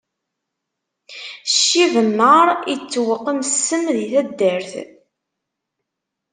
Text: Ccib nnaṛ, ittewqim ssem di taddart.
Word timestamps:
Ccib 1.53 1.93
nnaṛ, 2.07 2.47
ittewqim 2.73 3.39
ssem 3.51 3.83
di 3.95 4.05
taddart. 4.15 4.71